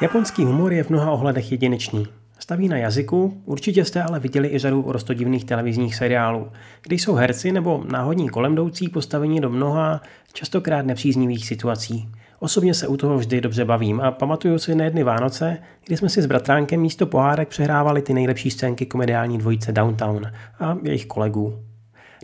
[0.00, 2.06] Japonský humor je v mnoha ohledech jedinečný.
[2.38, 6.52] Staví na jazyku, určitě jste ale viděli i řadu rostodivných televizních seriálů,
[6.82, 10.00] kde jsou herci nebo náhodní kolemdoucí postavení do mnoha,
[10.32, 12.08] častokrát nepříznivých situací.
[12.40, 16.08] Osobně se u toho vždy dobře bavím a pamatuju si na jedny Vánoce, kdy jsme
[16.08, 20.26] si s bratránkem místo pohárek přehrávali ty nejlepší scénky komediální dvojice Downtown
[20.60, 21.62] a jejich kolegů.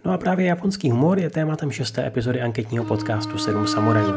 [0.04, 4.14] No a právě japonský humor je tématem šesté epizody anketního podcastu 7 samurajů.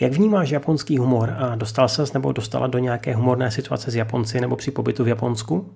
[0.00, 4.40] Jak vnímáš japonský humor a dostal ses nebo dostala do nějaké humorné situace s Japonci
[4.40, 5.72] nebo při pobytu v Japonsku?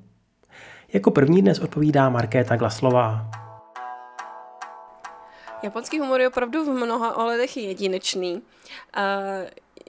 [0.92, 3.30] Jako první dnes odpovídá Markéta Glaslová.
[5.62, 8.42] Japonský humor je opravdu v mnoha ohledech jedinečný.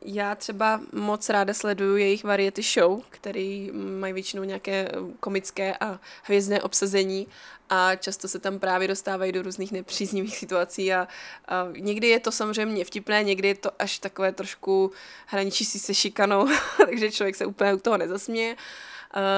[0.02, 3.68] Já třeba moc ráda sleduju jejich variety show, které
[4.00, 7.28] mají většinou nějaké komické a hvězdné obsazení
[7.70, 11.08] a často se tam právě dostávají do různých nepříznivých situací a,
[11.48, 14.92] a někdy je to samozřejmě vtipné, někdy je to až takové trošku
[15.28, 16.48] hraničící se šikanou,
[16.86, 18.56] takže člověk se úplně u toho nezasměje.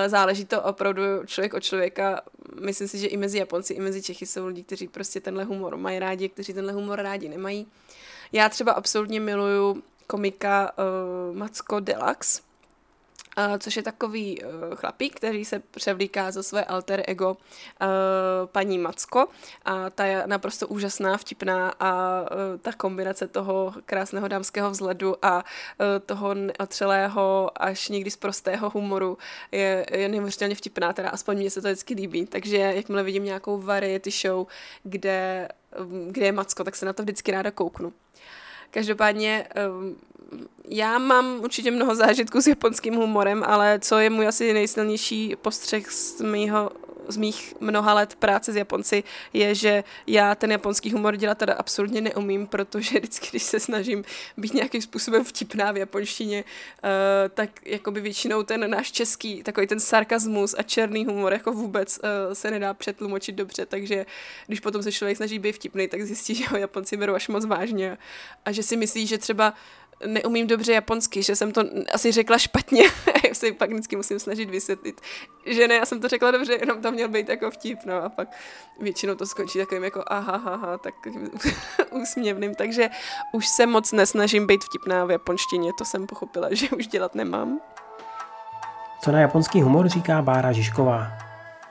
[0.07, 2.21] Záleží to opravdu člověk od člověka.
[2.61, 5.77] Myslím si, že i mezi Japonci, i mezi Čechy jsou lidi, kteří prostě tenhle humor
[5.77, 7.67] mají rádi, kteří tenhle humor rádi nemají.
[8.31, 12.41] Já třeba absolutně miluju komika uh, Macko Deluxe,
[13.37, 17.37] Uh, což je takový uh, chlapík, který se převlíká za své alter ego uh,
[18.45, 19.25] paní Macko
[19.65, 22.21] a ta je naprosto úžasná, vtipná a
[22.61, 25.43] ta kombinace toho krásného dámského vzhledu a
[26.05, 29.17] toho neotřelého až někdy z prostého humoru
[29.51, 33.61] je, je neuvěřitelně vtipná, teda aspoň mně se to vždycky líbí, takže jakmile vidím nějakou
[33.61, 34.47] variety show,
[34.83, 37.93] kde, um, kde je Macko, tak se na to vždycky ráda kouknu.
[38.71, 39.47] Každopádně
[40.67, 45.91] já mám určitě mnoho zážitků s japonským humorem, ale co je můj asi nejsilnější postřeh
[45.91, 46.71] z mýho
[47.07, 51.53] z mých mnoha let práce s Japonci je, že já ten japonský humor dělat teda
[51.53, 54.03] absolutně neumím, protože vždycky, když se snažím
[54.37, 56.89] být nějakým způsobem vtipná v japonštině, uh,
[57.33, 62.33] tak jakoby většinou ten náš český, takový ten sarkazmus a černý humor jako vůbec uh,
[62.33, 64.05] se nedá přetlumočit dobře, takže
[64.47, 67.45] když potom se člověk snaží být vtipný, tak zjistí, že ho Japonci berou až moc
[67.45, 67.97] vážně
[68.45, 69.53] a že si myslí, že třeba
[70.05, 71.61] neumím dobře japonsky, že jsem to
[71.93, 72.83] asi řekla špatně.
[73.27, 75.01] já se pak vždycky musím snažit vysvětlit,
[75.45, 78.09] že ne, já jsem to řekla dobře, jenom to měl být jako vtip, no a
[78.09, 78.27] pak
[78.79, 80.93] většinou to skončí takovým jako aha, aha, tak
[81.91, 82.89] úsměvným, takže
[83.33, 87.59] už se moc nesnažím být vtipná v japonštině, to jsem pochopila, že už dělat nemám.
[89.01, 91.07] Co na japonský humor říká Bára Žižková?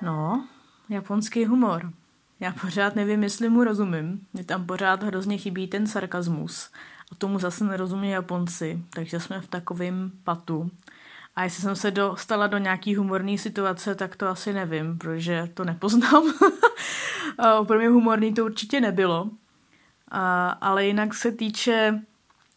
[0.03, 0.44] No,
[0.88, 1.93] japonský humor.
[2.41, 4.26] Já pořád nevím, jestli mu rozumím.
[4.32, 6.70] Mně tam pořád hrozně chybí ten sarkazmus.
[7.19, 10.71] Tomu zase nerozumí Japonci, takže jsme v takovém patu.
[11.37, 15.65] A jestli jsem se dostala do nějaký humorné situace, tak to asi nevím, protože to
[15.65, 16.33] nepoznám.
[17.67, 19.31] Pro mě humorný to určitě nebylo.
[20.11, 22.00] A, ale jinak se týče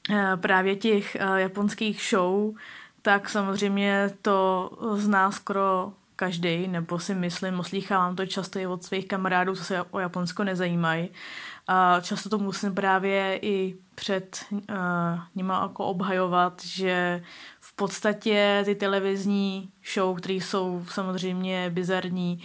[0.09, 2.55] e, právě těch e, japonských show,
[3.01, 9.07] tak samozřejmě to zná skoro každý, nebo si myslím, oslýchávám to často i od svých
[9.07, 11.09] kamarádů, co se o Japonsko nezajímají.
[11.67, 14.59] A často to musím právě i před uh,
[15.35, 17.23] nima jako obhajovat, že
[17.59, 22.39] v podstatě ty televizní show, které jsou samozřejmě bizarní,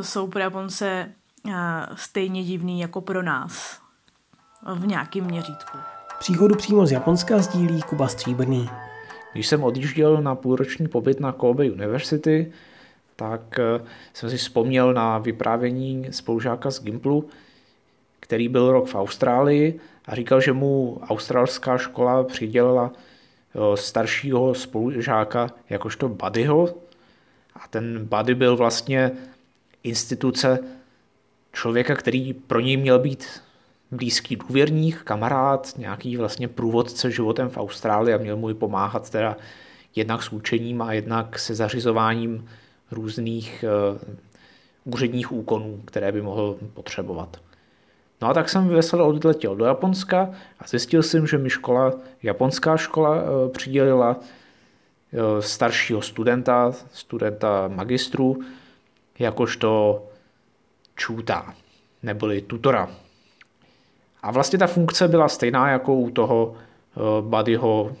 [0.00, 1.12] jsou pro Japonce
[1.44, 1.52] uh,
[1.94, 3.80] stejně divný jako pro nás
[4.74, 5.78] v nějakém měřítku.
[6.18, 8.70] Příhodu přímo z Japonska sdílí Kuba Stříbrný.
[9.32, 12.52] Když jsem odjížděl na půlroční pobyt na Kobe University,
[13.16, 17.28] tak eh, jsem si vzpomněl na vyprávění spolužáka z Gimplu,
[18.22, 25.50] který byl rok v Austrálii a říkal, že mu australská škola přidělila eh, staršího spolužáka
[25.70, 26.74] jakožto buddyho
[27.54, 29.10] a ten buddy byl vlastně
[29.82, 30.58] instituce
[31.52, 33.26] člověka, který pro něj měl být
[33.90, 39.36] blízký důvěrník, kamarád, nějaký vlastně průvodce životem v Austrálii a měl mu i pomáhat teda
[39.96, 42.48] jednak s učením a jednak se zařizováním
[42.90, 43.64] různých
[44.84, 47.40] uh, úředních úkonů, které by mohl potřebovat.
[48.22, 51.92] No a tak jsem veselé odletěl do Japonska a zjistil jsem, že mi škola,
[52.22, 58.40] japonská škola uh, přidělila uh, staršího studenta, studenta magistru,
[59.18, 60.02] jakožto
[60.96, 61.54] čůta,
[62.02, 62.90] neboli tutora.
[64.22, 66.54] A vlastně ta funkce byla stejná jako u toho
[67.20, 67.96] buddyho,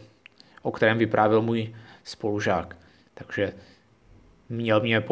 [0.62, 1.74] o kterém vyprávěl můj
[2.04, 2.76] spolužák.
[3.14, 3.52] Takže
[4.48, 5.04] měl mě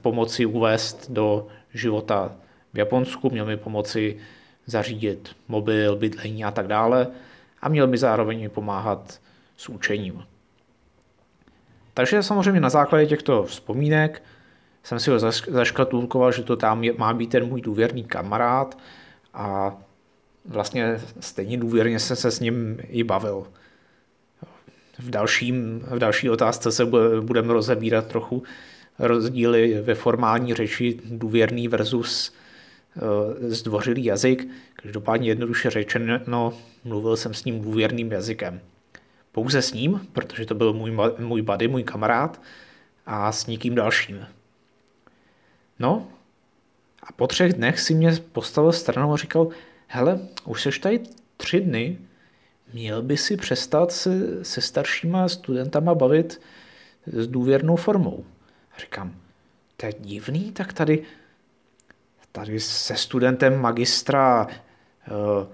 [0.00, 2.32] pomoci uvést do života
[2.72, 4.16] v Japonsku, měl mi pomoci
[4.66, 7.06] zařídit mobil, bydlení a tak dále.
[7.62, 9.20] a měl mi zároveň pomáhat
[9.56, 10.24] s učením.
[11.94, 14.22] Takže samozřejmě na základě těchto vzpomínek
[14.82, 15.18] jsem si ho
[15.48, 18.78] zaškatulkoval, že to tam má být ten můj důvěrný kamarád
[19.34, 19.76] a
[20.44, 23.46] vlastně stejně důvěrně jsem se s ním i bavil.
[24.98, 26.84] V, dalším, v další otázce se
[27.20, 28.42] budeme rozebírat trochu
[28.98, 32.32] rozdíly ve formální řeči důvěrný versus
[33.40, 34.48] zdvořilý jazyk.
[34.82, 36.52] Každopádně jednoduše řečeno,
[36.84, 38.60] mluvil jsem s ním důvěrným jazykem.
[39.32, 42.42] Pouze s ním, protože to byl můj, můj buddy, můj kamarád
[43.06, 44.26] a s nikým dalším.
[45.78, 46.08] No
[47.02, 49.48] a po třech dnech si mě postavil stranou a říkal,
[49.86, 51.00] hele, už seš tady
[51.36, 51.98] tři dny,
[52.72, 56.40] měl by si přestat se, se staršíma studentama bavit
[57.06, 58.24] s důvěrnou formou.
[58.76, 59.16] A říkám,
[59.76, 61.02] to je divný, tak tady,
[62.36, 65.46] tady se studentem magistra uh,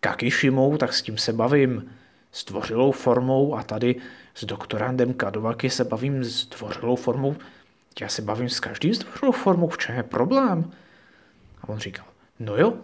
[0.00, 1.90] Kakishimou, tak s tím se bavím
[2.32, 3.96] stvořilou formou a tady
[4.34, 7.36] s doktorandem Kadovaky se bavím s tvořilou formou.
[8.00, 10.72] Já se bavím s každým stvořilou formou, v čem je problém?
[11.62, 12.06] A on říkal,
[12.40, 12.74] no jo,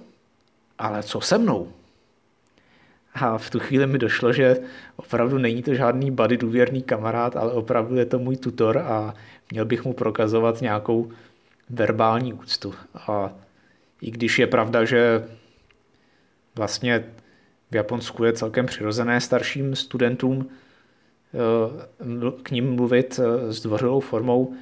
[0.78, 1.72] ale co se mnou?
[3.14, 4.56] A v tu chvíli mi došlo, že
[4.96, 9.14] opravdu není to žádný buddy důvěrný kamarád, ale opravdu je to můj tutor a
[9.50, 11.10] měl bych mu prokazovat nějakou
[11.70, 12.74] verbální úctu.
[12.94, 13.32] A
[14.02, 15.24] i když je pravda, že
[16.54, 17.04] vlastně
[17.70, 20.48] v Japonsku je celkem přirozené starším studentům
[21.34, 24.54] eh, k ním mluvit eh, s dvořilou formou,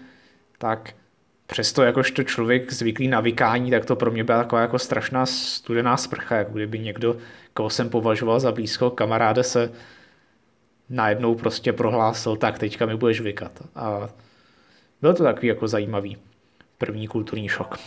[0.58, 0.94] tak
[1.46, 5.96] přesto jakožto člověk zvyklý na vykání, tak to pro mě byla taková jako strašná studená
[5.96, 7.16] sprcha, jako kdyby někdo,
[7.55, 9.72] koho jsem považoval za blízko kamaráde se
[10.90, 13.62] najednou prostě prohlásil, tak teďka mi budeš vykat.
[13.75, 14.08] A
[15.02, 16.16] byl to takový jako zajímavý
[16.78, 17.78] první kulturní šok.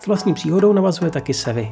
[0.00, 1.68] S vlastní příhodou navazuje taky Sevy.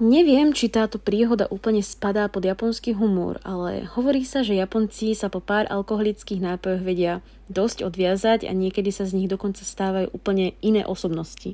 [0.00, 5.28] Neviem, či táto príhoda úplne spadá pod japonský humor, ale hovorí sa, že Japonci sa
[5.28, 7.20] po pár alkoholických nápojoch vedia
[7.52, 11.52] dosť odviazať a niekedy sa z nich dokonca stávajú úplne iné osobnosti.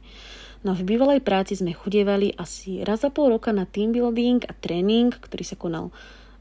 [0.62, 4.54] No v bývalej práci sme chudievali asi raz za pol roka na team building a
[4.54, 5.90] tréning, ktorý sa konal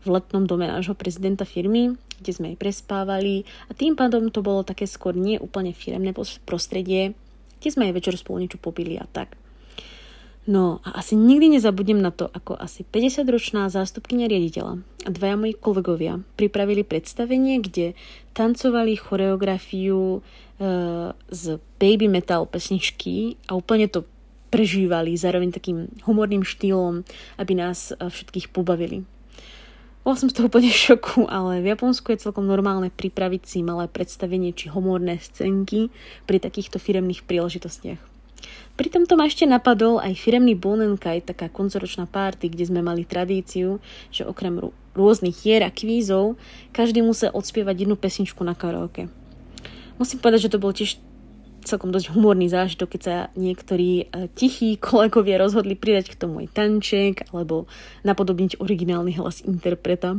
[0.06, 4.62] v letnom dome nášho prezidenta firmy, kde sme aj prespávali a tým pádom to bolo
[4.62, 6.13] také skôr nie úplne firemné
[6.46, 7.18] prostredie,
[7.60, 9.34] kde sme aj večer spolu niečo popili a tak.
[10.46, 15.57] No a asi nikdy nezabudnem na to, ako asi 50-ročná zástupkynia riaditeľa a dvaja moji
[15.57, 17.98] kolegovia pripravili predstavenie, kde
[18.38, 20.19] tancovali choreografiu e,
[21.34, 21.44] z
[21.81, 24.06] baby metal pesničky a úplne to
[24.54, 27.01] prežívali zároveň takým humorným štýlom,
[27.42, 29.01] aby nás e, všetkých pobavili.
[30.06, 33.90] Bola som z toho úplne šoku, ale v Japonsku je celkom normálne pripraviť si malé
[33.90, 35.90] predstavenie či humorné scénky
[36.30, 37.98] pri takýchto firemných príležitostiach.
[38.78, 43.81] Pri tomto ma ešte napadol aj firemný Bonenkaj, taká koncoročná párty, kde sme mali tradíciu,
[44.13, 46.38] že okrem rôznych hier a kvízov,
[46.69, 49.10] každý musel odspievať jednu pesničku na karaoke.
[49.98, 51.01] Musím povedať, že to bol tiež
[51.66, 56.54] celkom dosť humorný zážitok, keď sa niektorí e, tichí kolegovia rozhodli pridať k tomu aj
[56.54, 57.66] tanček alebo
[58.06, 60.16] napodobniť originálny hlas interpreta.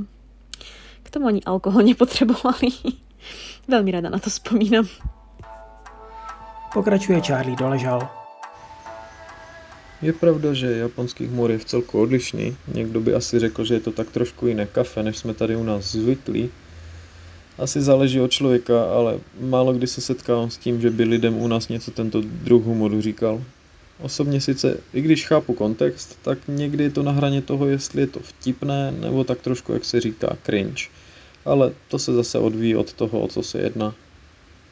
[1.02, 2.74] K tomu ani alkohol nepotrebovali.
[3.72, 4.86] Veľmi rada na to spomínam.
[6.74, 8.04] Pokračuje Charlie Doležal.
[10.04, 12.56] Je pravda, že japonský humor je v celku odlišný.
[12.68, 15.64] Někdo by asi řekl, že je to tak trošku jiné kafe, než jsme tady u
[15.64, 16.50] nás zvyklí.
[17.58, 21.48] Asi záleží od člověka, ale málo kdy se setkávám s tím, že by lidem u
[21.48, 23.44] nás něco tento druh humoru říkal.
[24.00, 28.06] Osobně sice, i když chápu kontext, tak někdy je to na hraně toho, jestli je
[28.06, 30.82] to vtipné, nebo tak trošku, jak se říká, cringe.
[31.44, 33.94] Ale to se zase odvíjí od toho, o co se jedná.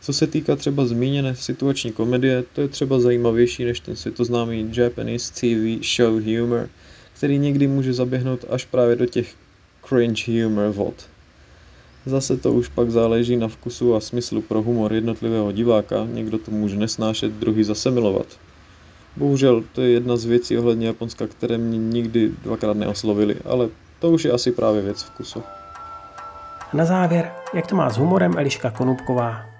[0.00, 5.32] Co se týká třeba zmíněné situační komedie, to je třeba zajímavější než ten světoznámý Japanese
[5.32, 6.68] TV show humor,
[7.16, 9.34] který někdy může zaběhnout až právě do těch
[9.88, 11.13] cringe humor vod.
[12.06, 16.50] Zase to už pak záleží na vkusu a smyslu pro humor jednotlivého diváka, někdo to
[16.50, 18.26] může nesnášet, druhý zase milovat.
[19.16, 23.68] Bohužel to je jedna z věcí ohledně Japonska, které mě nikdy dvakrát neoslovily, ale
[23.98, 25.42] to už je asi právě věc vkusu.
[26.72, 29.54] A na závěr, jak to má s humorem Eliška Konupková?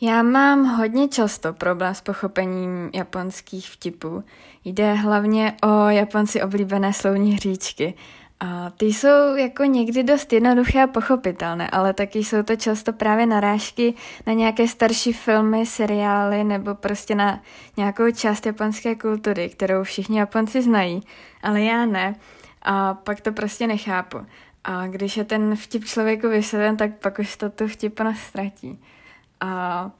[0.00, 4.24] Já mám hodně často problém s pochopením japonských vtipů.
[4.64, 7.94] Jde hlavně o Japonci oblíbené slovní hříčky.
[8.40, 13.26] A ty jsou jako někdy dost jednoduché a pochopitelné, ale taky jsou to často právě
[13.26, 13.94] narážky
[14.26, 17.42] na nějaké starší filmy, seriály nebo prostě na
[17.76, 21.00] nějakou část japonské kultury, kterou všichni Japonci znají,
[21.42, 22.14] ale já ne.
[22.62, 24.18] A pak to prostě nechápu.
[24.64, 28.80] A když je ten vtip člověku vysvětlen, tak pak už to tu vtipnost ztratí.
[29.40, 29.90] A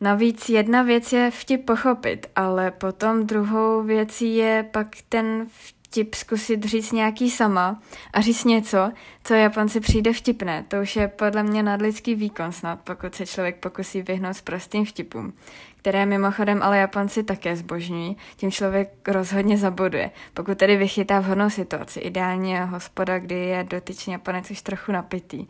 [0.00, 5.77] navíc jedna věc je vtip pochopit, ale potom druhou věcí je pak ten vtip
[6.14, 8.92] zkusit říct nějaký sama a říct něco,
[9.24, 10.64] co Japonci přijde vtipné.
[10.68, 14.84] To už je podle mě nadlidský výkon snad, pokud se člověk pokusí vyhnout s prostým
[14.84, 15.32] vtipům,
[15.76, 20.10] které mimochodem ale Japonci také zbožňují, tím člověk rozhodně zaboduje.
[20.34, 25.46] Pokud tedy vychytá vhodnou situaci, ideálně hospoda, kdy je dotyčný Japonec už trochu napitý.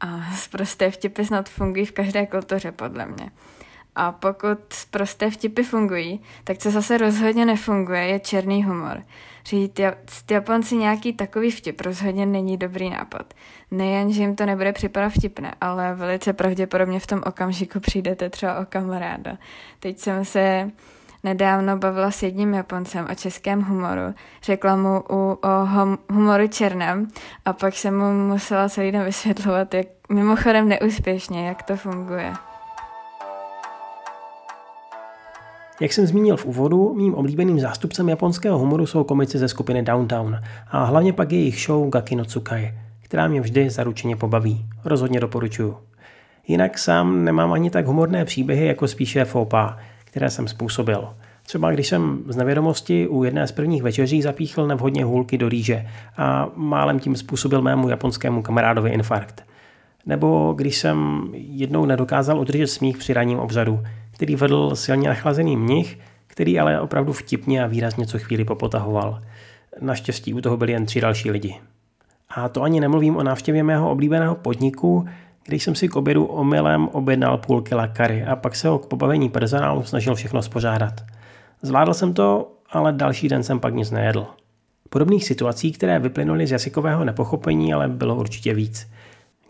[0.00, 0.20] A
[0.50, 3.30] prosté vtipy snad fungují v každé kultuře, podle mě.
[3.94, 4.58] A pokud
[4.90, 9.02] prosté vtipy fungují, tak co zase rozhodně nefunguje, je černý humor.
[9.44, 9.80] Říct
[10.30, 13.34] Japonci nějaký takový vtip rozhodně není dobrý nápad.
[13.70, 18.60] Nejen, že jim to nebude připadat vtipné, ale velice pravděpodobně v tom okamžiku přijdete třeba
[18.60, 19.38] o kamaráda.
[19.80, 20.70] Teď jsem se
[21.24, 24.14] nedávno bavila s jedním Japoncem o českém humoru.
[24.42, 27.08] Řekla mu u, o hum, humoru černém
[27.44, 32.32] a pak jsem mu musela celý den vysvětlovat, jak mimochodem neúspěšně, jak to funguje.
[35.82, 40.38] Jak jsem zmínil v úvodu, mým oblíbeným zástupcem japonského humoru jsou komici ze skupiny Downtown
[40.70, 44.66] a hlavně pak jejich show Gaki no Tsukai, která mě vždy zaručeně pobaví.
[44.84, 45.76] Rozhodně doporučuju.
[46.48, 51.08] Jinak sám nemám ani tak humorné příběhy, jako spíše fópa, které jsem způsobil.
[51.42, 55.86] Třeba když jsem z nevědomosti u jedné z prvních večeří zapíchl nevhodně hůlky do rýže
[56.16, 59.44] a málem tím způsobil mému japonskému kamarádovi infarkt.
[60.06, 63.80] Nebo když jsem jednou nedokázal udržet smích při ranním obřadu,
[64.22, 69.22] který vedl silně nachlazený mnich, který ale opravdu vtipně a výrazně co chvíli popotahoval.
[69.80, 71.60] Naštěstí u toho byli jen tři další lidi.
[72.30, 75.06] A to ani nemluvím o návštěvě mého oblíbeného podniku,
[75.46, 78.86] když jsem si k obědu omylem objednal půl kila kary a pak se ho k
[78.86, 80.94] pobavení personálu snažil všechno spořádat.
[81.62, 84.26] Zvládl jsem to, ale další den jsem pak nic nejedl.
[84.88, 88.90] Podobných situací, které vyplynuly z jazykového nepochopení, ale bylo určitě víc.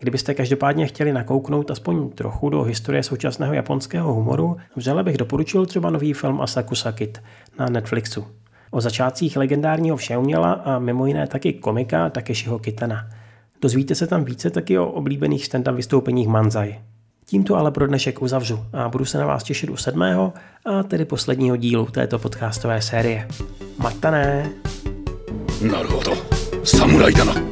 [0.02, 5.90] Kdybyste každopádně chtěli nakouknout aspoň trochu do historie současného japonského humoru, vřele bych doporučil třeba
[5.90, 7.22] nový film Asaku Sakit
[7.58, 8.26] na Netflixu.
[8.70, 13.08] O začátcích legendárního všeuměla a mimo jiné taky komika Takeshiho Kitana.
[13.60, 16.78] Dozvíte se tam více taky o oblíbených stand-up vystoupeních Manzai.
[17.26, 20.32] Tímto ale pro dnešek uzavřu a budu se na vás těšit u sedmého
[20.66, 23.28] a tedy posledního dílu této podcastové série.
[23.78, 24.50] Matané!
[25.62, 26.12] なるほど
[26.64, 27.51] 侍だな